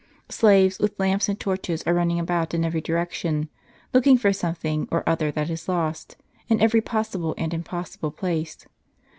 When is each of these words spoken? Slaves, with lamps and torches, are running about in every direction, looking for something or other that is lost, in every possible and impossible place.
Slaves, 0.29 0.79
with 0.79 0.99
lamps 0.99 1.29
and 1.29 1.39
torches, 1.39 1.83
are 1.83 1.93
running 1.93 2.19
about 2.19 2.55
in 2.55 2.65
every 2.65 2.81
direction, 2.81 3.49
looking 3.93 4.17
for 4.17 4.33
something 4.33 4.87
or 4.91 5.07
other 5.07 5.29
that 5.33 5.51
is 5.51 5.69
lost, 5.69 6.17
in 6.47 6.59
every 6.59 6.81
possible 6.81 7.35
and 7.37 7.53
impossible 7.53 8.09
place. 8.09 8.65